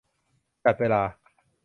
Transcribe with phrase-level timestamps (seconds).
[0.63, 1.01] จัดเวลา